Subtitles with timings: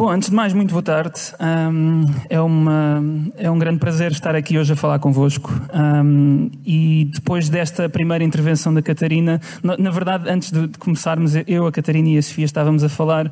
[0.00, 1.20] Bom, antes de mais, muito boa tarde.
[1.38, 3.04] Um, é, uma,
[3.36, 5.52] é um grande prazer estar aqui hoje a falar convosco.
[5.74, 11.34] Um, e depois desta primeira intervenção da Catarina, na, na verdade, antes de, de, começarmos,
[11.46, 13.30] eu, a Catarina e a Sofia estávamos a falar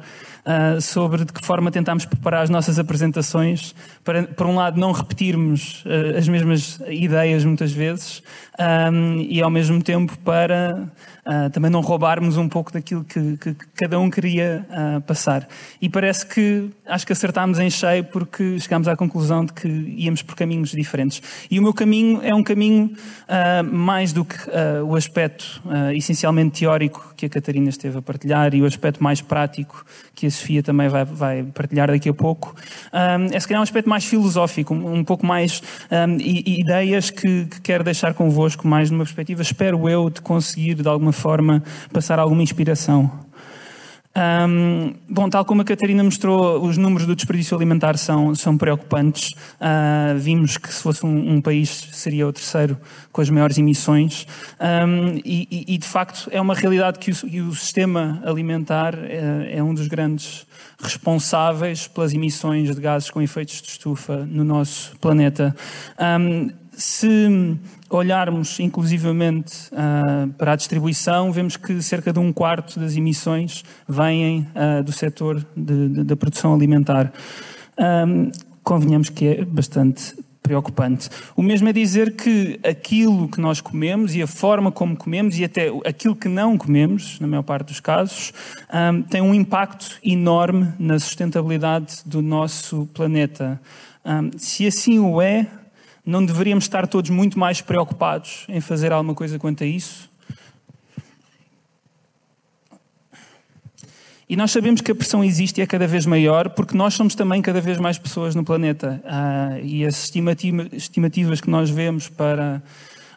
[0.49, 4.93] uh, sobre de que forma tentámos preparar as nossas apresentações para, por um lado, não
[4.93, 8.23] repetirmos uh, as mesmas ideias muitas vezes
[8.59, 10.89] um, e, ao mesmo tempo, para
[11.27, 14.67] uh, também não roubarmos um pouco daquilo que, que, cada um queria
[15.07, 15.47] passar.
[15.81, 20.23] E parece que acho que acertámos em cheio porque chegámos à conclusão de que íamos
[20.23, 21.23] por caminhos diferentes.
[21.51, 22.93] E o meu caminho é um caminho
[23.71, 24.37] mais do que
[24.85, 25.63] o aspecto
[25.95, 29.85] essencialmente teórico que a Catarina esteve a partilhar e o aspecto mais prático
[30.15, 32.55] que a Sofia também vai, vai partilhar daqui a pouco.
[32.93, 37.47] Um, é se calhar um aspecto mais filosófico, um, um pouco mais um, ideias que,
[37.47, 42.19] que quero deixar convosco, mais numa perspectiva, espero eu, de conseguir de alguma forma passar
[42.19, 43.28] alguma inspiração.
[44.17, 49.33] Um, bom, tal como a Catarina mostrou, os números do desperdício alimentar são, são preocupantes.
[49.61, 52.77] Uh, vimos que se fosse um, um, país seria o terceiro
[53.13, 54.27] com as maiores emissões.
[54.61, 59.63] Um, e, e, de facto é uma realidade que o, o sistema alimentar é, é,
[59.63, 60.47] um dos grandes
[60.81, 65.55] responsáveis pelas emissões de gases com efeitos de estufa no nosso planeta.
[66.73, 67.59] se
[67.91, 74.47] olharmos inclusivamente uh, para a distribuição, vemos que cerca de um quarto das emissões vêm
[74.55, 77.13] uh, do setor da produção alimentar.
[77.79, 78.31] Um,
[78.63, 81.11] convenhamos que é bastante preocupante.
[81.37, 85.45] O mesmo é dizer que aquilo que nós comemos e a forma como comemos e
[85.45, 88.33] até aquilo que não comemos, na maior parte dos casos,
[88.73, 93.61] um, tem um impacto enorme na sustentabilidade do nosso planeta.
[94.05, 95.47] Um, se assim o é,
[96.09, 100.09] não deveríamos estar todos muito mais preocupados em fazer alguma coisa quanto a isso?
[104.27, 107.15] E nós sabemos que a pressão existe e é cada vez maior porque nós somos
[107.15, 109.03] também cada vez mais pessoas no planeta.
[109.05, 110.11] Ah, e as
[110.73, 112.63] estimativas que nós vemos para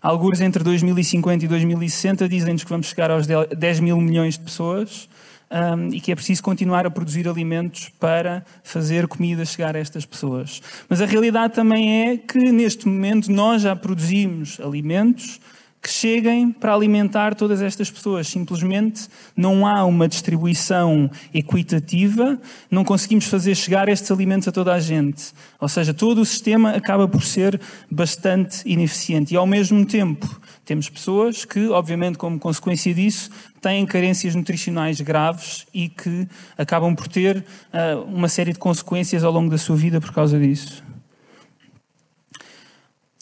[0.02, 5.08] alguns entre 2050 e 2060 dizem-nos que vamos chegar aos 10 mil milhões de pessoas
[5.52, 10.06] um, e que é preciso continuar a produzir alimentos para fazer comida chegar a estas
[10.06, 10.62] pessoas.
[10.88, 15.40] Mas a realidade também é que neste momento nós já produzimos alimentos
[15.82, 18.28] que cheguem para alimentar todas estas pessoas.
[18.28, 22.40] Simplesmente não há uma distribuição equitativa,
[22.70, 25.34] não conseguimos fazer chegar estes alimentos a toda a gente.
[25.60, 29.34] Ou seja, todo o sistema acaba por ser bastante ineficiente.
[29.34, 30.40] E ao mesmo tempo,
[30.72, 36.26] temos pessoas que, obviamente, como consequência disso, têm carências nutricionais graves e que
[36.58, 37.44] acabam por ter
[37.74, 40.82] uh, uma série de consequências ao longo da sua vida por causa disso.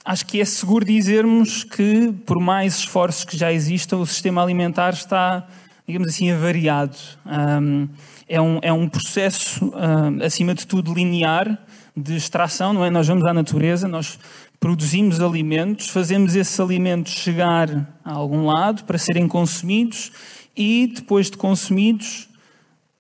[0.06, 4.92] Acho que é seguro dizermos que, por mais esforços que já existam, o sistema alimentar
[4.92, 5.48] está,
[5.90, 6.96] digamos assim, avariado.
[7.26, 7.90] Um,
[8.28, 11.58] é, um, é um processo, um, acima de tudo, linear
[11.98, 12.92] de extração, não é?
[12.92, 14.20] Nós vamos à natureza, nós
[14.60, 20.12] produzimos alimentos, fazemos esses alimentos chegar a algum lado para serem consumidos
[20.56, 22.30] e, depois de consumidos,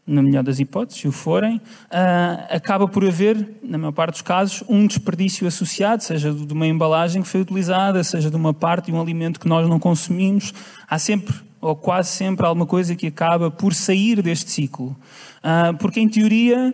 [0.07, 1.61] na melhor das hipóteses, se o forem, uh,
[2.49, 7.21] acaba por haver, na maior parte dos casos, um desperdício associado, seja de uma embalagem
[7.21, 10.51] que foi utilizada, seja de uma parte de um alimento que nós não consumimos.
[10.89, 14.95] Há sempre, ou quase sempre, alguma coisa que acaba por sair deste ciclo.
[15.39, 16.73] Uh, porque, em teoria,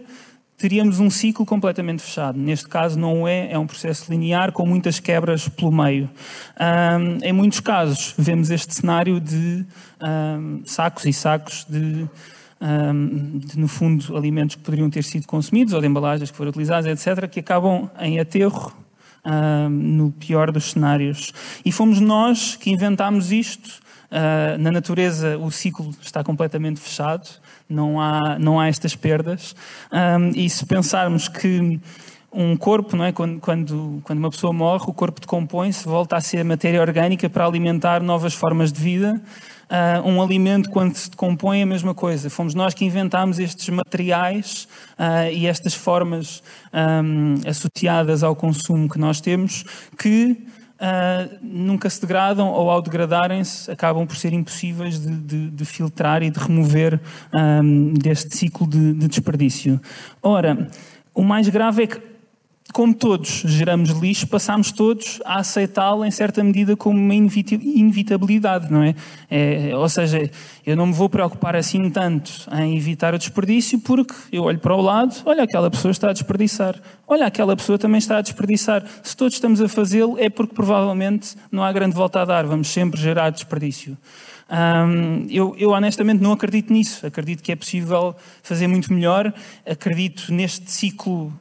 [0.57, 2.39] teríamos um ciclo completamente fechado.
[2.39, 6.09] Neste caso, não é, é um processo linear com muitas quebras pelo meio.
[6.59, 9.65] Um, em muitos casos, vemos este cenário de
[10.01, 12.07] um, sacos e sacos de
[13.35, 16.85] de, no fundo, alimentos que poderiam ter sido consumidos ou de embalagens que foram utilizadas,
[16.85, 18.73] etc., que acabam em aterro
[19.69, 21.33] no pior dos cenários.
[21.63, 23.84] E fomos nós que inventámos isto.
[24.11, 27.27] Uh, na natureza, o ciclo está completamente fechado,
[27.67, 29.55] não há, não há estas perdas.
[29.91, 31.79] Um, e se pensarmos que
[32.35, 33.13] um corpo, não é?
[33.13, 37.45] quando, quando, quando uma pessoa morre, o corpo decompõe-se, volta a ser matéria orgânica para
[37.45, 39.21] alimentar novas formas de vida.
[39.65, 42.29] Uh, um alimento, quando se decompõe, é a mesma coisa.
[42.29, 44.67] Fomos nós que inventámos estes materiais
[44.99, 46.43] uh, e estas formas
[46.73, 49.63] um, associadas ao consumo que nós temos,
[49.97, 55.65] que uh, nunca se degradam ou, ao degradarem-se, acabam por ser impossíveis de, de, de
[55.65, 56.99] filtrar e de remover
[57.33, 59.79] um, deste ciclo de, de desperdício.
[60.21, 60.67] Ora,
[61.13, 62.14] o mais grave é que
[62.75, 68.83] como todos geramos lixo, passamos todos a aceitá-lo em certa medida como uma inevitabilidade, não
[68.83, 68.93] é?
[69.31, 69.71] é?
[69.73, 70.29] Ou seja,
[70.65, 74.75] eu não me vou preocupar assim tanto em evitar o desperdício porque eu olho para
[74.75, 76.75] o lado, olha, aquela pessoa está a desperdiçar,
[77.07, 78.83] olha, aquela pessoa também está a desperdiçar.
[79.01, 82.67] Se todos estamos a fazê-lo é porque provavelmente não há grande volta a dar, vamos
[82.67, 83.97] sempre gerar desperdício.
[85.29, 87.07] eu, eu, honestamente não acredito nisso.
[87.07, 88.13] Acredito que é possível
[88.43, 89.33] fazer muito melhor.
[89.65, 91.31] Acredito neste ciclo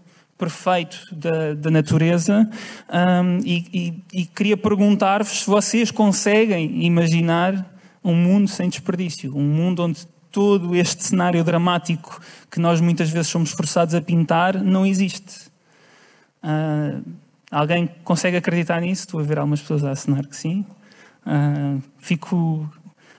[0.45, 2.47] perfeito da, da natureza
[2.93, 3.65] um, e,
[4.13, 7.75] e, e queria perguntar-vos se vocês conseguem imaginar
[8.05, 12.21] um mundo sem desperdício, um mundo onde todo este cenário dramático
[12.51, 15.51] que nós muitas vezes somos forçados a pintar não existe.
[16.43, 17.03] Uh,
[17.51, 19.05] alguém consegue acreditar nisso?
[19.05, 20.67] Estou a ver algumas pessoas a assinar que sim.
[21.27, 22.69] Uh, fico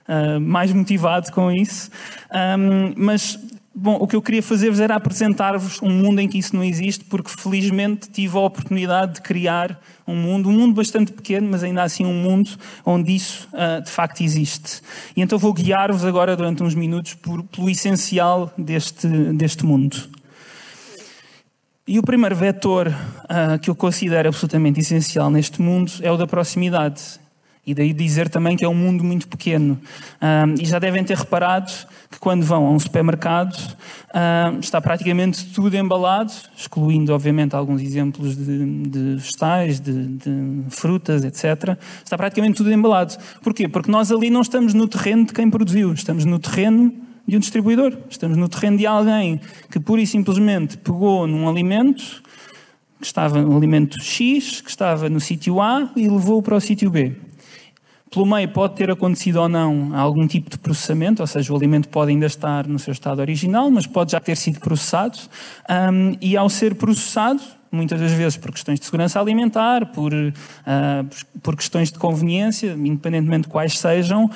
[0.06, 1.90] uh, mais motivado com isso.
[2.30, 3.36] Um, mas
[3.78, 7.04] Bom, o que eu queria fazer-vos era apresentar-vos um mundo em que isso não existe,
[7.04, 9.78] porque felizmente tive a oportunidade de criar
[10.08, 12.48] um mundo, um mundo bastante pequeno, mas ainda assim um mundo
[12.86, 14.80] onde isso uh, de facto existe.
[15.14, 20.08] E então vou guiar-vos agora durante uns minutos por, pelo essencial deste, deste mundo.
[21.86, 26.26] E o primeiro vetor uh, que eu considero absolutamente essencial neste mundo é o da
[26.26, 27.20] proximidade.
[27.66, 29.76] E daí dizer também que é um mundo muito pequeno.
[30.22, 31.72] Um, e já devem ter reparado
[32.08, 33.56] que quando vão a um supermercado
[34.14, 41.24] um, está praticamente tudo embalado, excluindo, obviamente, alguns exemplos de, de vegetais, de, de, frutas,
[41.24, 41.76] etc.
[42.04, 43.14] Está praticamente tudo embalado.
[43.42, 43.66] Porquê?
[43.66, 46.92] Porque nós ali não estamos no terreno de quem produziu, estamos no terreno
[47.26, 47.98] de um distribuidor.
[48.08, 49.40] Estamos no terreno de alguém
[49.70, 52.22] que pura e simplesmente pegou num alimento
[53.00, 56.90] que estava no alimento X, que estava no sítio A e levou para o sítio
[56.90, 57.14] B.
[58.10, 61.88] Pelo meio pode ter acontecido ou não algum tipo de processamento, ou seja, o alimento
[61.88, 65.18] pode ainda estar no seu estado original, mas pode já ter sido processado.
[65.68, 71.40] Um, e ao ser processado, muitas das vezes por questões de segurança alimentar, por, uh,
[71.42, 74.30] por questões de conveniência, independentemente de quais sejam,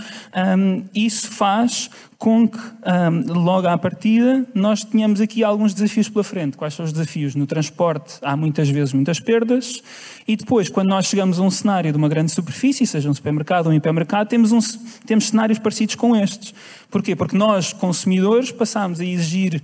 [0.59, 6.23] um, isso faz com que, um, logo à partida, nós tenhamos aqui alguns desafios pela
[6.23, 6.57] frente.
[6.57, 7.35] Quais são os desafios?
[7.35, 9.83] No transporte há muitas vezes muitas perdas,
[10.29, 13.67] e depois, quando nós chegamos a um cenário de uma grande superfície, seja um supermercado
[13.67, 14.59] ou um hipermercado, temos, um,
[15.07, 16.55] temos cenários parecidos com estes.
[16.91, 17.17] Porquê?
[17.17, 19.63] Porque nós, consumidores, passamos a exigir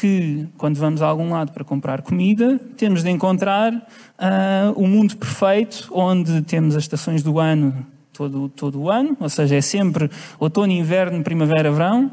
[0.00, 5.14] que, quando vamos a algum lado para comprar comida, temos de encontrar uh, o mundo
[5.16, 10.10] perfeito, onde temos as estações do ano todo, todo o ano, ou seja, é sempre
[10.38, 12.10] outono, inverno, primavera, verão,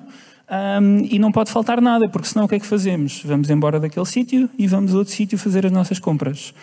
[0.49, 3.21] um, e não pode faltar nada, porque senão o que é que fazemos?
[3.23, 6.53] Vamos embora daquele sítio e vamos a outro sítio fazer as nossas compras.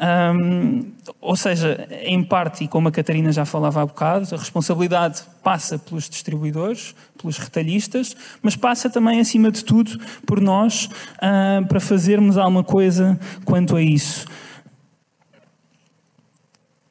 [0.00, 5.22] Um, ou seja, em parte, e como a Catarina já falava há bocado, a responsabilidade
[5.42, 11.78] passa pelos distribuidores, pelos retalhistas, mas passa também, acima de tudo, por nós, uh, para
[11.78, 14.26] fazermos alguma coisa quanto a isso.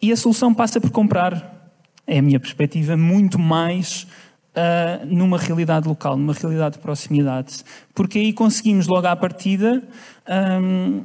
[0.02, 1.72] E a solução passa por comprar,
[2.06, 4.08] é a minha perspectiva, muito mais
[4.58, 7.64] uh, numa realidade local, numa realidade de proximidade.
[7.94, 9.84] Porque aí conseguimos logo à partida
[10.62, 11.04] um,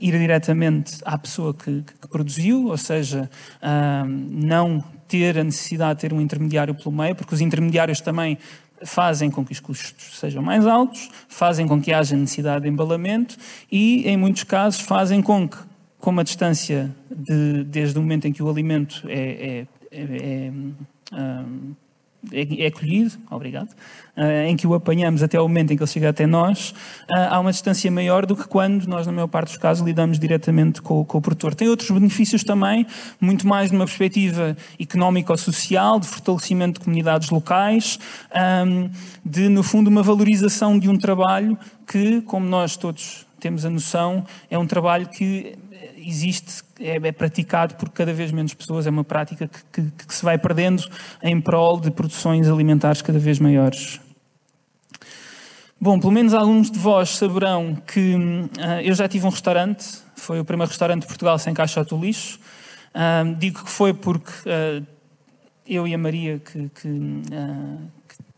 [0.00, 3.30] ir diretamente à pessoa que, que produziu, ou seja,
[3.62, 8.38] um, não ter a necessidade de ter um intermediário pelo meio, porque os intermediários também
[8.84, 13.36] fazem com que os custos sejam mais altos, fazem com que haja necessidade de embalamento
[13.70, 15.58] e, em muitos casos, fazem com que,
[16.00, 20.52] com a distância de, desde o momento em que o alimento é, é, é,
[21.12, 23.70] é é, colhido, obrigado,
[24.16, 26.70] uh, em que o apanhamos até o momento em que ele chega até nós,
[27.10, 30.18] uh, há uma distância maior do que quando nós, na maior parte dos casos, lidamos
[30.20, 31.54] diretamente com, com o produtor.
[31.54, 32.86] Tem outros benefícios também,
[33.20, 37.98] muito mais numa perspectiva económico-social, de fortalecimento de comunidades locais,
[39.24, 44.24] de, no fundo, uma valorização de um trabalho que, como nós todos temos a noção,
[44.48, 45.56] é um trabalho que
[46.06, 50.14] existe, é, é, praticado por cada vez menos pessoas, é uma prática que, que, que
[50.14, 50.82] se vai perdendo
[51.22, 54.00] em prol de produções alimentares cada vez maiores.
[55.80, 60.38] Bom, pelo menos alguns de vós saberão que uh, eu já tive um restaurante, foi
[60.38, 62.38] o primeiro restaurante de Portugal sem caixote do lixo.
[62.94, 64.86] Uh, digo que foi porque uh,
[65.66, 66.88] eu e a Maria, que, que,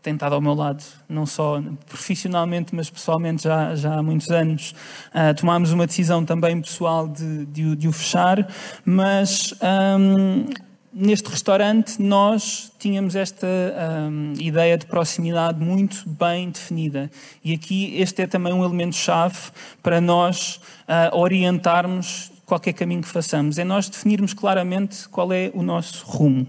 [0.05, 4.75] tem estado ao meu lado, não só profissionalmente, mas pessoalmente já, já há muitos anos.
[5.09, 8.47] Uh, tomámos uma decisão também pessoal de, de, de o fechar,
[8.85, 9.55] mas
[9.99, 10.45] um,
[10.93, 17.09] neste restaurante nós tínhamos esta um, ideia de proximidade muito bem definida.
[17.43, 19.39] E aqui este é também um elemento-chave
[19.81, 23.57] para nós uh, orientarmos qualquer caminho que façamos.
[23.57, 26.45] É nós definirmos claramente qual é o nosso rumo.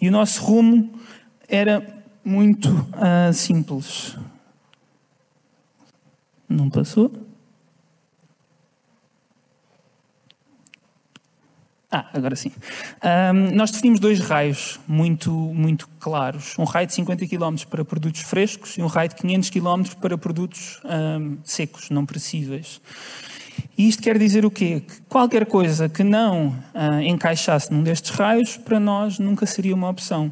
[0.00, 0.90] E o nosso rumo
[1.46, 1.97] era
[2.28, 4.16] muito uh, simples.
[6.46, 7.10] Não passou?
[11.90, 12.52] Ah, agora sim.
[13.02, 16.54] Um, nós definimos dois raios muito, muito claros.
[16.58, 20.18] Um raio de 50 km para produtos frescos e um raio de 500 km para
[20.18, 22.78] produtos um, secos, não perecíveis.
[23.76, 24.82] E isto quer dizer o quê?
[24.86, 29.88] Que qualquer coisa que não uh, encaixasse num destes raios, para nós nunca seria uma
[29.88, 30.30] opção.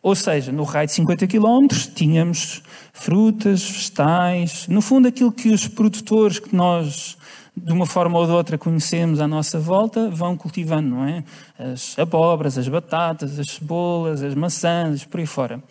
[0.00, 2.62] Ou seja, no raio de 50 km tínhamos
[2.92, 7.17] frutas, vegetais, no fundo aquilo que os produtores que nós
[7.58, 11.24] de uma forma ou de outra conhecemos à nossa volta, vão cultivando, não é?
[11.58, 15.62] As abóboras, as batatas, as cebolas, as maçãs, por aí fora.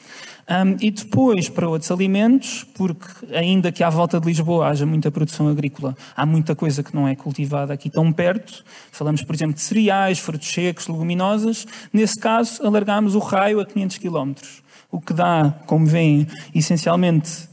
[0.50, 5.12] Um, e depois para outros alimentos, porque ainda que à volta de Lisboa haja muita
[5.12, 8.64] produção agrícola, há muita coisa que não é cultivada aqui tão perto.
[8.92, 11.68] Falamos, por exemplo, de cereais, frutos secos, leguminosas.
[11.92, 16.26] Nesse caso, alargámos o raio a 500 quilómetros o que dá, como veem,
[16.56, 17.50] essencialmente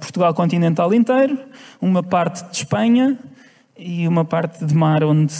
[0.00, 1.38] Portugal continental inteiro,
[1.80, 3.18] uma parte de Espanha
[3.78, 5.34] e uma parte de mar onde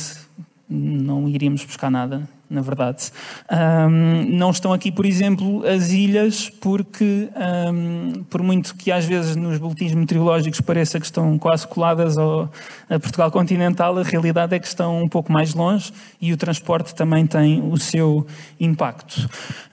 [0.69, 3.11] não iríamos buscar nada na verdade.
[3.51, 7.29] Um, não estão aqui, por exemplo, as ilhas, porque,
[7.73, 12.51] um, por muito que às vezes nos boletins meteorológicos pareça que estão quase coladas ao,
[12.89, 16.95] a Portugal continental, a realidade é que estão um pouco mais longe e o transporte
[16.95, 18.27] também tem o seu
[18.59, 19.29] impacto.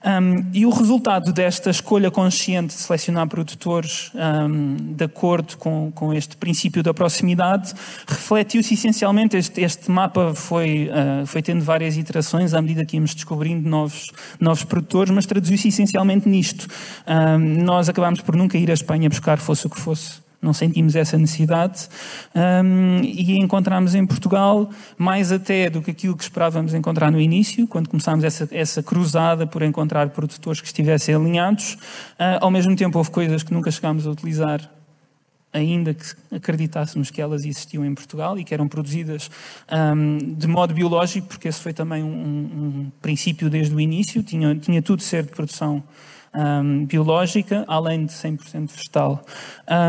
[0.06, 4.12] Um, e o resultado desta escolha consciente de selecionar produtores
[4.96, 7.74] de acordo com, com este princípio da proximidade
[8.08, 13.14] refletiu-se essencialmente, este, este mapa foi, uh, foi tendo várias iterações à medida que íamos
[13.14, 16.68] descobrindo novos, novos produtores, mas traduziu-se essencialmente nisto.
[17.64, 20.26] Nós acabámos por nunca ir à Espanha buscar, fosse o que fosse.
[20.46, 21.88] Não sentimos essa necessidade
[22.36, 27.68] um, e encontramos em Portugal mais até do que aquilo que esperávamos encontrar no início,
[27.68, 31.74] quando começámos essa, essa cruzada por encontrar produtores que estivessem alinhados.
[31.74, 34.70] Uh, ao mesmo tempo, houve coisas que nunca chegámos a utilizar
[35.56, 39.32] ainda que acreditássemos que elas existiam em Portugal e que eram produzidas
[39.72, 44.54] um, de modo biológico, porque esse foi também um, um princípio desde o início, tinha,
[44.56, 45.82] tinha tudo de ser de produção
[46.34, 49.26] um, biológica, além de 100% vegetal.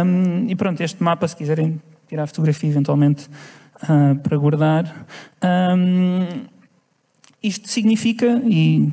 [0.06, 3.28] Um, e pronto, este mapa, se quiserem tirar a fotografia eventualmente
[3.82, 5.06] uh, para guardar,
[5.76, 6.44] um,
[7.42, 8.92] isto significa, e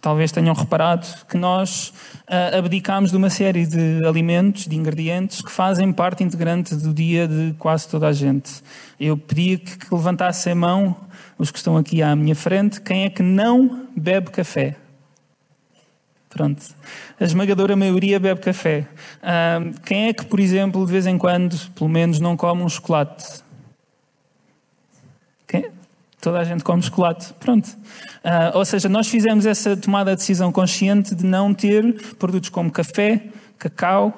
[0.00, 1.92] talvez tenham reparado que nós
[2.28, 7.26] uh, abdicamos de uma série de alimentos, de ingredientes que fazem parte integrante do dia
[7.26, 8.62] de quase toda a gente.
[8.98, 10.96] Eu pedia que, que levantassem a mão
[11.38, 14.76] os que estão aqui à minha frente, quem é que não bebe café?
[16.28, 16.62] Pronto.
[17.18, 18.86] A esmagadora maioria bebe café.
[19.22, 22.68] Uh, quem é que, por exemplo, de vez em quando, pelo menos, não come um
[22.68, 23.42] chocolate?
[26.20, 27.32] Toda a gente come chocolate.
[27.34, 27.66] Pronto.
[27.68, 32.70] Uh, ou seja, nós fizemos essa tomada de decisão consciente de não ter produtos como
[32.70, 33.22] café,
[33.56, 34.12] cacau,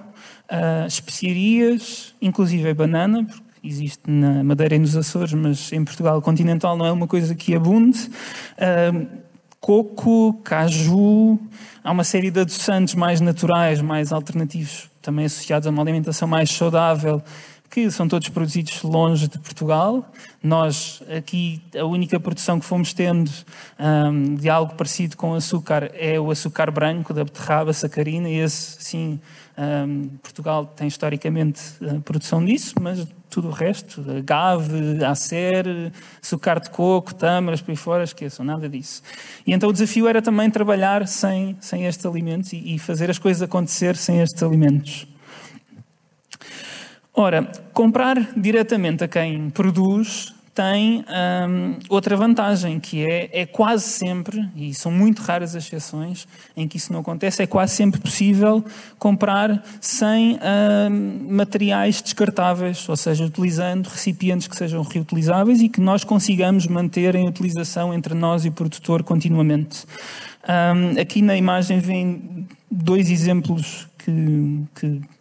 [0.51, 6.77] uh, especiarias, inclusive banana, porque existe na Madeira e nos Açores, mas em Portugal continental
[6.77, 8.11] não é uma coisa que abunde.
[8.57, 9.07] Uh,
[9.61, 11.39] coco, caju,
[11.85, 16.51] há uma série de adoçantes mais naturais, mais alternativos, também associados a uma alimentação mais
[16.51, 17.23] saudável
[17.71, 20.11] que são todos produzidos longe de Portugal.
[20.43, 23.31] Nós, aqui, a única produção que fomos tendo
[23.79, 28.83] um, de algo parecido com açúcar é o açúcar branco da beterraba sacarina, e esse,
[28.83, 29.21] sim,
[29.57, 36.71] um, Portugal tem historicamente a produção disso, mas tudo o resto, agave, acer, açúcar de
[36.71, 39.03] coco, tâmaras, por aí fora, esqueçam, nada disso.
[39.47, 43.19] E então o desafio era também trabalhar sem, sem estes alimentos e, e fazer as
[43.19, 45.07] coisas acontecer sem estes alimentos.
[47.21, 51.05] Ora, comprar diretamente a quem produz tem
[51.47, 56.67] hum, outra vantagem, que é, é quase sempre, e são muito raras as exceções em
[56.67, 58.65] que isso não acontece, é quase sempre possível
[58.99, 66.03] comprar sem hum, materiais descartáveis, ou seja, utilizando recipientes que sejam reutilizáveis e que nós
[66.03, 69.85] consigamos manter em utilização entre nós e o produtor continuamente.
[70.49, 75.20] Hum, aqui na imagem vêm dois exemplos que, que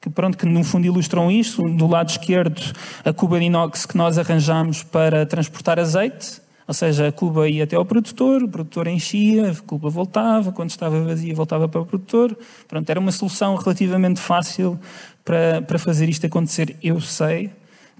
[0.00, 1.68] que pronto, que no fundo ilustram isto.
[1.68, 2.60] Do lado esquerdo,
[3.04, 7.64] a cuba de inox que nós arranjamos para transportar azeite, ou seja, a cuba ia
[7.64, 11.84] até ao produtor, o produtor enchia, a cuba voltava, quando estava vazia voltava para o
[11.84, 12.36] produtor.
[12.68, 14.78] Pronto, era uma solução relativamente fácil
[15.24, 16.76] para, para fazer isto acontecer.
[16.82, 17.50] Eu sei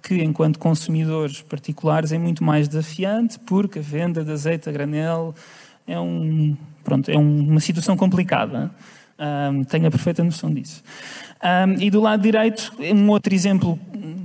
[0.00, 5.34] que, enquanto consumidores particulares, é muito mais desafiante, porque a venda de azeite a granel
[5.86, 8.70] é, um, pronto, é uma situação complicada.
[9.20, 10.82] Um, tenho a perfeita noção disso.
[11.42, 13.78] Um, e do lado direito, um outro exemplo,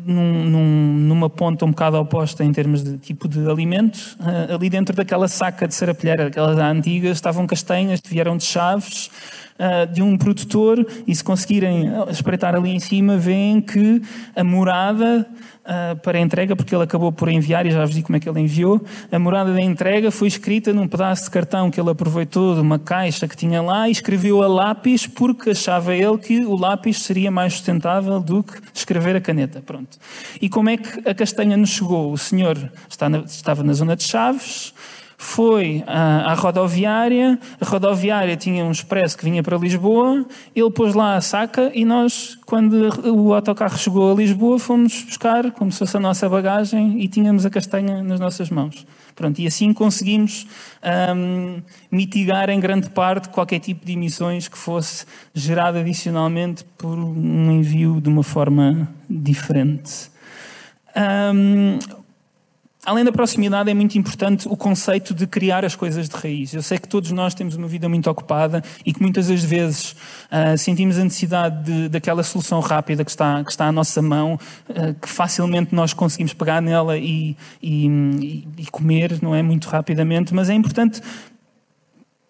[0.06, 4.70] num, num, numa ponta um bocado oposta em termos de tipo de alimento, uh, ali
[4.70, 9.12] dentro daquela saca de serapilheira, aquelas antigas, estavam castanhas que vieram de chaves,
[9.60, 14.02] uh, de um produtor e se conseguirem espreitar ali em cima, veem que
[14.36, 15.28] a morada
[15.66, 18.20] uh, para a entrega, porque ele acabou por enviar, e já vos digo como é
[18.20, 21.90] que ele enviou, a morada da entrega foi escrita num pedaço de cartão que ele
[21.90, 26.46] aproveitou de uma caixa que tinha lá e escreveu a lápis porque achava ele que
[26.46, 29.62] o lápis seria mais sustentável do que escrever a caneta.
[29.62, 29.98] Pronto.
[30.42, 32.12] E como é que a castanha nos chegou?
[32.12, 34.74] O senhor estava na zona de Chaves,
[35.18, 40.94] foi à, à, rodoviária, a rodoviária tinha um expresso que vinha para Lisboa, ele pôs
[40.94, 45.80] lá a saca e nós, quando o autocarro chegou a Lisboa, fomos buscar, como se
[45.80, 48.86] fosse a nossa bagagem, e tínhamos a castanha nas nossas mãos.
[49.16, 50.46] Pronto, e assim conseguimos
[51.16, 57.52] um, mitigar em grande parte qualquer tipo de emissões que fosse gerado adicionalmente por um
[57.52, 60.12] envio de uma forma diferente.
[61.34, 61.80] Um,
[62.86, 66.54] Além da proximidade, é muito importante o conceito de criar as coisas de raiz.
[66.54, 69.94] Eu sei que todos nós temos uma vida muito ocupada e que muitas das vezes
[69.94, 74.40] uh, sentimos a necessidade de, daquela solução rápida que está, que está à nossa mão,
[74.70, 79.42] uh, que facilmente nós conseguimos pegar nela e, e, e comer, não é?
[79.42, 81.02] Muito rapidamente, mas é importante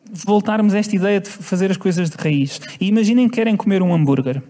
[0.09, 2.61] voltarmos a esta ideia de fazer as coisas de raiz.
[2.79, 4.41] E imaginem que querem comer um hambúrguer.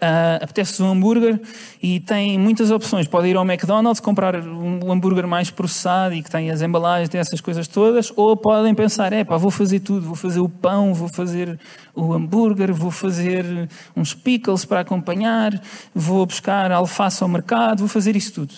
[0.00, 1.38] Uh, apetece um hambúrguer
[1.82, 3.06] e tem muitas opções.
[3.06, 7.20] Pode ir ao McDonald's comprar um hambúrguer mais processado e que tem as embalagens, tem
[7.20, 10.94] essas coisas todas, ou podem pensar: é pá, vou fazer tudo, vou fazer o pão,
[10.94, 11.60] vou fazer
[11.94, 15.60] o hambúrguer, vou fazer uns pickles para acompanhar,
[15.94, 18.54] vou buscar alface ao mercado, vou fazer isso tudo.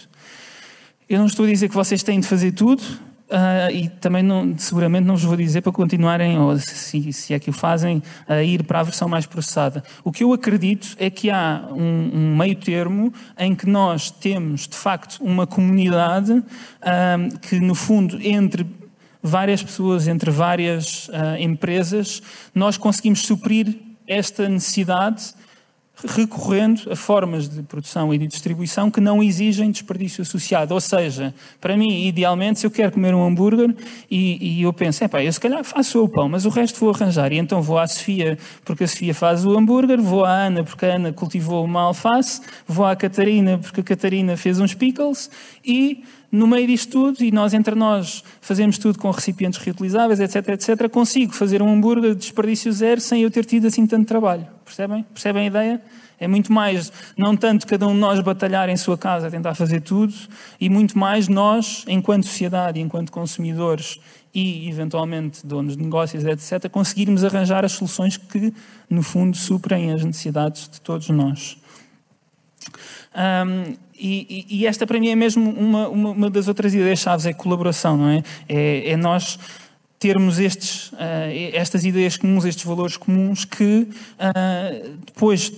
[1.08, 2.84] Eu não estou a dizer que vocês têm de fazer tudo,
[3.29, 7.38] Uh, e também não, seguramente não vos vou dizer para continuarem, ou se, se, é
[7.38, 9.83] que o fazem, a ir para a versão mais processada.
[10.05, 14.69] O que eu acredito é que há um, um meio termo em que nós temos,
[14.69, 18.67] de facto, uma comunidade uh, que, no fundo, entre
[19.23, 22.23] várias pessoas, entre várias uh, empresas,
[22.55, 25.33] nós conseguimos suprir esta necessidade
[26.04, 30.75] recorrendo a formas de produção e de distribuição que não exigem desperdício associado.
[30.75, 33.75] Ou seja, para mim, idealmente, se eu quero comer um hambúrguer
[34.11, 36.90] e, e eu penso, é eu se calhar faço o pão, mas o resto vou
[36.90, 37.32] arranjar.
[37.32, 40.87] E então vou à Sofia, porque a Sofia faz o hambúrguer, vou à Ana, porque
[40.87, 45.30] a Ana cultivou uma alface, vou à Catarina, porque a Catarina fez uns pickles
[45.64, 50.49] e no meio disto tudo, e nós entre nós fazemos tudo com recipientes reutilizáveis, etc,
[50.49, 54.47] etc, consigo fazer um hambúrguer de desperdício zero sem eu ter tido assim tanto trabalho.
[54.64, 55.04] Percebem?
[55.12, 55.82] Percebem a ideia?
[56.18, 59.80] É muito mais, não tanto cada um de nós batalhar em sua casa tentar fazer
[59.80, 60.14] tudo,
[60.58, 64.00] e muito mais nós, enquanto sociedade, enquanto consumidores
[64.34, 68.54] e, eventualmente, donos de negócios, etc., conseguirmos arranjar as soluções que,
[68.88, 71.58] no fundo, suprem as necessidades de todos nós.
[72.66, 77.25] Um, e, e, esta para mim é mesmo uma, uma, uma das outras ideias chaves,
[77.25, 78.22] é colaboração, não é?
[78.48, 79.38] É, é nós
[79.98, 80.96] termos estes, uh,
[81.52, 83.86] estas ideias comuns, estes valores comuns que
[84.18, 85.52] uh, depois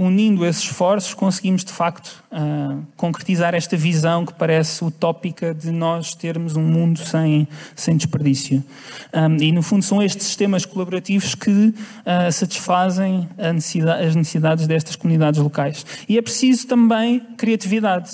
[0.00, 6.14] unindo esses esforços, conseguimos de facto uh, concretizar esta visão que parece utópica de nós
[6.14, 8.64] termos um mundo sem, sem desperdício.
[9.12, 14.96] Um, e no fundo são estes sistemas colaborativos que uh, satisfazem necessidade, as necessidades destas
[14.96, 15.84] comunidades locais.
[16.08, 18.10] E é preciso também criatividade.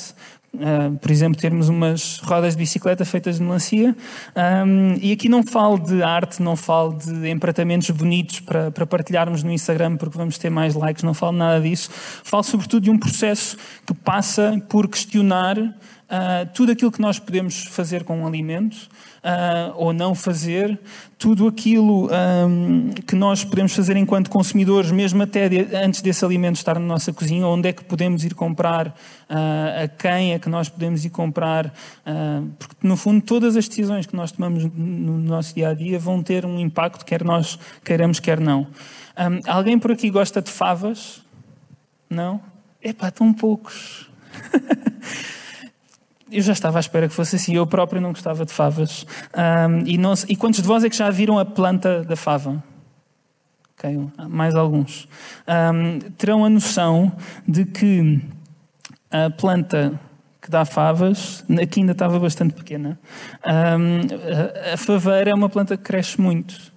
[0.56, 3.94] Uh, por exemplo, termos umas rodas de bicicleta feitas de melancia.
[4.66, 9.42] Um, e aqui não falo de arte, não falo de empratamentos bonitos para, para, partilharmos
[9.42, 11.90] no Instagram porque vamos ter mais likes, não falo nada disso.
[12.24, 15.56] Falo sobretudo de um processo que passa por questionar
[16.06, 20.78] uh, tudo aquilo que nós podemos fazer com um alimento uh, ou não fazer,
[21.18, 26.56] tudo aquilo um, que nós podemos fazer enquanto consumidores, mesmo até de, antes desse alimento
[26.56, 30.48] estar na nossa cozinha, onde é que podemos ir comprar, uh, a quem é que
[30.48, 31.72] nós podemos ir comprar,
[32.58, 36.22] porque no fundo todas as decisões que nós tomamos no nosso dia a dia vão
[36.22, 38.66] ter um impacto, quer nós queiramos, quer não.
[39.18, 41.22] Um, alguém por aqui gosta de favas?
[42.08, 42.40] Não?
[42.82, 44.08] Epá, tão poucos.
[46.30, 47.54] eu já estava à espera que fosse assim.
[47.54, 49.06] Eu próprio não gostava de favas.
[49.36, 52.62] Um, e, não, e, quantos de vós é que já viram a planta da fava?
[53.78, 55.06] Okay, mais alguns.
[55.46, 57.12] Um, terão a noção
[57.46, 58.20] de que
[59.10, 60.00] a planta
[60.40, 62.98] que dá favas, aqui ainda estava bastante pequena,
[63.44, 66.72] um, a faveira é uma planta que cresce muito.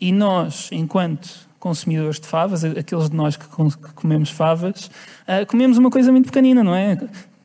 [0.00, 3.46] E nós, enquanto consumidores de favas, aqueles de nós que
[3.94, 4.90] comemos favas,
[5.22, 6.98] uh, comemos uma coisa muito pequenina, não é?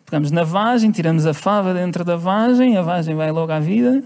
[0.09, 4.03] Pegamos na vagem, tiramos a fava dentro da vagem, a vagem vai logo à vida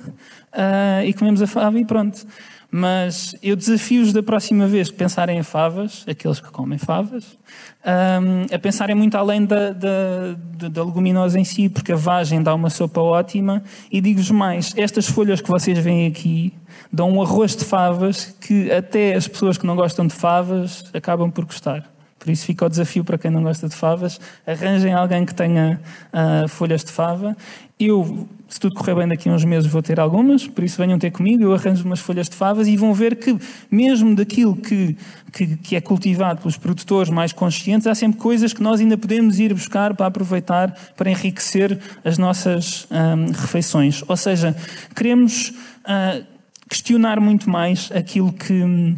[0.52, 2.28] uh, e comemos a fava e pronto.
[2.70, 7.38] Mas eu desafio-os da próxima vez que pensarem em favas, aqueles que comem favas,
[7.86, 12.54] um, a pensarem muito além da, da, da, leguminosa em si, porque a vagem dá
[12.54, 13.64] uma sopa ótima.
[13.90, 16.54] E digo-vos mais: estas folhas que vocês veem aqui
[16.92, 21.32] dão um arroz de favas que até as pessoas que não gostam de favas acabam
[21.32, 21.93] por gostar.
[22.24, 25.82] Por isso fica o desafio para quem não gosta de favas: arranjem alguém que tenha
[26.14, 27.36] uh, folhas de fava.
[27.78, 31.00] Eu se tudo correr bem daqui a uns meses vou ter algumas, por isso venham
[31.00, 33.36] ter comigo, eu arranjo umas folhas de favas e vão ver que
[33.70, 34.96] mesmo daquilo que,
[35.32, 39.40] que, que, é cultivado pelos produtores mais conscientes, há sempre coisas que nós ainda podemos
[39.40, 44.04] ir buscar para aproveitar, para enriquecer as nossas hum, refeições.
[44.08, 44.56] Ou seja,
[44.96, 46.24] queremos uh,
[46.70, 48.96] questionar muito mais aquilo que,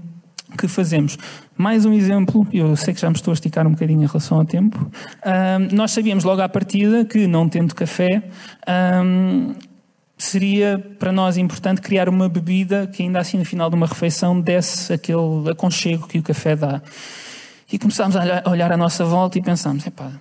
[0.55, 1.17] que fazemos.
[1.57, 4.39] Mais um exemplo, eu sei que já me estou a esticar um bocadinho em relação
[4.39, 4.79] ao tempo.
[5.25, 8.23] Um, nós sabíamos logo à partida que, não tendo café,
[9.03, 9.53] um,
[10.17, 14.39] seria para nós importante criar uma bebida que, ainda assim, no final de uma refeição,
[14.39, 16.81] desse aquele aconchego que o café dá.
[17.71, 20.11] E começámos a olhar à nossa volta e pensámos: epá,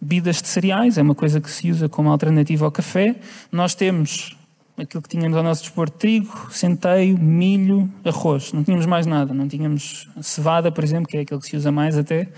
[0.00, 3.14] bebidas de cereais é uma coisa que se usa como alternativa ao café.
[3.50, 4.36] Nós temos
[4.76, 8.52] aquilo que tínhamos ao nosso dispor: trigo, centeio, milho, arroz.
[8.52, 9.32] Não tínhamos mais nada.
[9.34, 12.28] Não tínhamos cevada, por exemplo, que é aquilo que se usa mais até.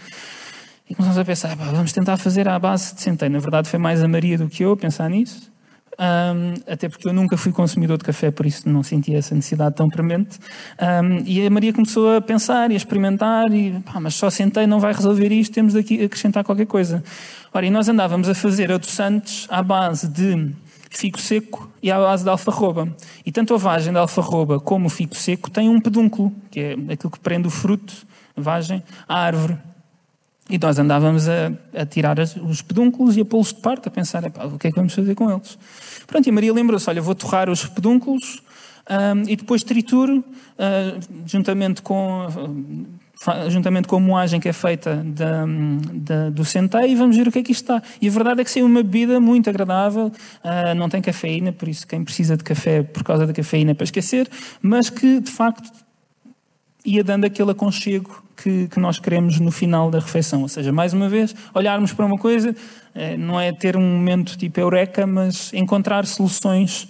[0.89, 3.31] E começamos a pensar: vamos tentar fazer à base de centeio.
[3.31, 5.53] Na verdade, foi mais a Maria do que eu pensar nisso.
[5.99, 9.77] Um, até porque eu nunca fui consumidor de café, por isso não sentia essa necessidade
[9.77, 10.39] tão premente.
[10.81, 14.67] Um, e a Maria começou a pensar e a experimentar, e pá, mas só sentei,
[14.67, 17.03] não vai resolver isto, temos de acrescentar qualquer coisa.
[17.53, 20.53] Ora, e nós andávamos a fazer adoçantes à base de
[20.99, 22.95] figo seco e à base de alfarroba.
[23.25, 26.73] E tanto a vagem da alfarroba como o figo seco têm um pedúnculo, que é
[26.93, 27.95] aquilo que prende o fruto,
[28.37, 29.59] a vagem, à árvore.
[30.49, 34.25] E nós andávamos a, a tirar os pedúnculos e a pô-los de parte, a pensar,
[34.25, 35.59] o que é que vamos fazer com eles?
[36.07, 38.43] Pronto, e a Maria lembrou-se, olha, vou torrar os pedúnculos
[38.91, 42.27] um, e depois trituro, uh, juntamente com
[43.49, 45.45] juntamente com a moagem que é feita da,
[45.93, 47.83] da, do centeio e vamos ver o que é que isto está.
[48.01, 51.69] E a verdade é que saiu uma bebida muito agradável, uh, não tem cafeína, por
[51.69, 54.29] isso quem precisa de café por causa da cafeína é para esquecer,
[54.61, 55.84] mas que de facto
[56.85, 60.43] ia dando aquele aconchego que, que, nós queremos no final da refeição.
[60.43, 62.55] Ou seja, mais uma vez, olharmos para uma coisa,
[62.95, 66.89] eh, não é ter um momento tipo eureka, mas encontrar soluções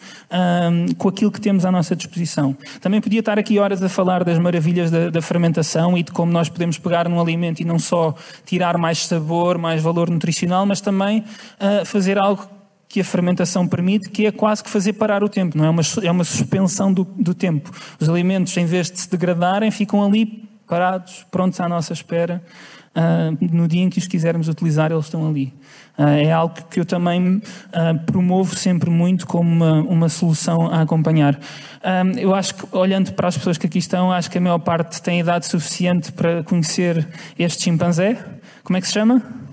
[0.98, 2.56] com aquilo que temos à nossa disposição.
[2.80, 6.32] Também podia estar aqui horas a falar das maravilhas da, da fermentação e de como
[6.32, 10.80] nós podemos pegar num alimento e não só tirar mais sabor, mais valor nutricional, mas
[10.80, 12.48] também uh, fazer algo
[12.94, 15.82] que a fermentação permite, que é quase que fazer parar o tempo, não é uma,
[16.00, 17.72] é uma suspensão do, do tempo.
[17.98, 22.40] Os alimentos, em vez de se degradarem, ficam ali parados, prontos à nossa espera.
[22.96, 25.52] Uh, no dia em que os quisermos utilizar, eles estão ali.
[25.98, 27.42] Uh, é algo que eu também uh,
[28.06, 31.36] promovo sempre muito como uma, uma solução a acompanhar.
[32.16, 35.02] eu acho que, olhando para as pessoas que aqui estão, acho que a maior parte
[35.02, 38.24] tem idade suficiente para conhecer este chimpanzé.
[38.62, 39.43] Como é que se chama?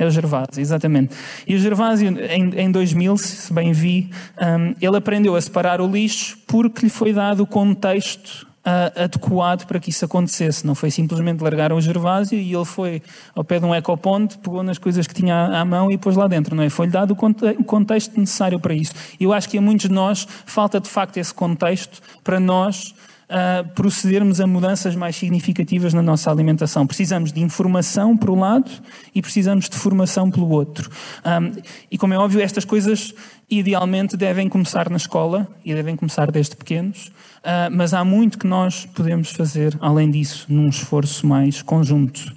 [0.00, 1.14] É o Gervásio, exatamente.
[1.46, 4.08] E o Gervásio, em, em 2000, se bem vi,
[4.40, 9.66] um, ele aprendeu a separar o lixo porque lhe foi dado o contexto uh, adequado
[9.66, 10.66] para que isso acontecesse.
[10.66, 13.02] Não foi simplesmente largar o Gervásio e ele foi
[13.34, 16.26] ao pé de um ecoponto, pegou nas coisas que tinha à mão e pôs lá
[16.26, 16.56] dentro.
[16.56, 16.70] Não é?
[16.70, 17.14] Foi-lhe dado
[17.58, 18.94] o contexto necessário para isso.
[19.20, 22.94] Eu acho que a muitos de nós falta de facto esse contexto para nós
[23.30, 26.86] uh, procedermos a mudanças mais significativas na nossa alimentação.
[26.86, 28.70] Precisamos de informação por um lado
[29.14, 30.90] e precisamos de formação pelo outro.
[31.24, 31.52] Um,
[31.90, 33.14] e como é óbvio, estas coisas
[33.48, 37.06] idealmente devem começar na escola e devem começar desde pequenos,
[37.38, 42.32] uh, mas há muito que nós podemos fazer além disso, num esforço mais conjunto.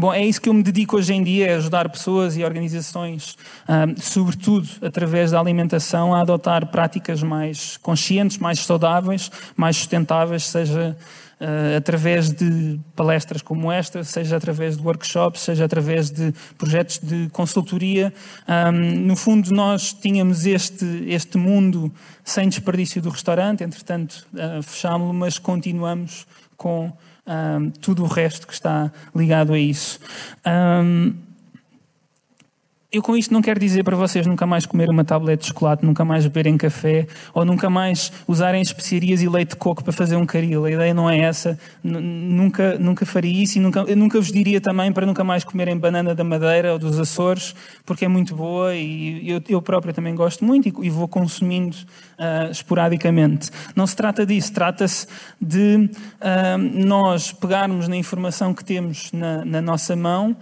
[0.00, 3.36] Bom, é isso que eu me dedico hoje em dia, é ajudar pessoas e organizações,
[3.68, 10.96] um, sobretudo através da alimentação, a adotar práticas mais conscientes, mais saudáveis, mais sustentáveis, seja
[11.40, 17.28] uh, através de palestras como esta, seja através de workshops, seja através de projetos de
[17.30, 18.14] consultoria.
[18.46, 25.12] Um, no fundo, nós tínhamos este, este mundo sem desperdício do restaurante, entretanto, uh, fechámo-lo,
[25.12, 26.24] mas continuamos
[26.56, 26.92] com
[27.28, 30.00] um, tudo o resto que está ligado a isso.
[30.46, 31.14] Um,
[32.98, 35.86] eu com isto não quero dizer para vocês nunca mais comer uma tablete de chocolate,
[35.86, 40.16] nunca mais beberem café ou nunca mais usarem especiarias e leite de coco para fazer
[40.16, 40.64] um caril.
[40.64, 41.58] A ideia não é essa.
[41.82, 45.78] Nunca, nunca faria isso e nunca, eu nunca vos diria também para nunca mais comerem
[45.78, 47.54] banana da Madeira ou dos Açores,
[47.86, 51.76] porque é muito boa e eu, eu próprio também gosto muito e, e vou consumindo
[51.76, 53.50] uh, esporadicamente.
[53.76, 55.06] Não se trata disso, trata-se
[55.40, 55.88] de
[56.20, 60.36] uh, nós pegarmos na informação que temos na, na nossa mão, uh,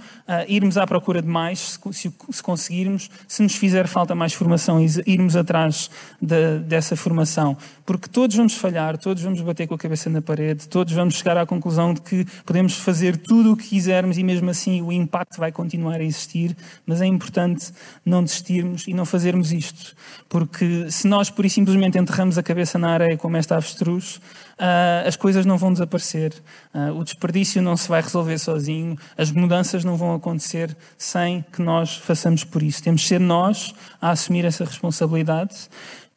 [0.49, 5.35] irmos à procura de mais, se, se conseguirmos, se nos fizer falta mais formação, irmos
[5.35, 5.91] atrás
[6.23, 7.57] de, dessa formação.
[7.87, 11.37] Porque todos vamos falhar, todos vamos bater com a cabeça na parede, todos vamos chegar
[11.37, 15.39] à conclusão de que podemos fazer tudo o que quisermos e mesmo assim o impacto
[15.39, 17.73] vai continuar a existir, mas é importante
[18.05, 19.95] não desistirmos e não fazermos isto.
[20.29, 25.07] Porque se nós, por e simplesmente, enterramos a cabeça na areia como esta avestruz, uh,
[25.07, 26.35] as coisas não vão desaparecer.
[26.75, 31.63] Uh, o desperdício não se vai resolver sozinho, as mudanças não vão acontecer sem que
[31.63, 32.83] nós façamos por isso.
[32.83, 35.69] Temos de ser nós a assumir essa responsabilidade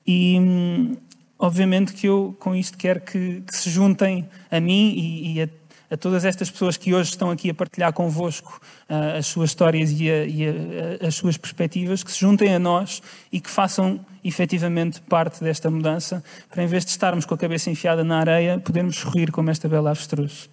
[0.08, 0.98] e.
[1.40, 5.50] Obviamente que eu com isto quero que, que se juntem a mim e, e a
[5.92, 9.92] a todas estas pessoas que hoje estão aqui a partilhar convosco uh, as suas histórias
[9.92, 14.00] e, a, e a, as suas perspectivas, que se juntem a nós e que façam
[14.24, 18.60] efetivamente parte desta mudança, para em vez de estarmos com a cabeça enfiada na areia,
[18.60, 20.50] podermos sorrir como esta bela avestruz.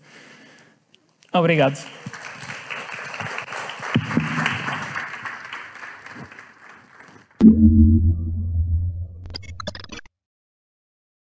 [1.32, 1.76] Obrigado.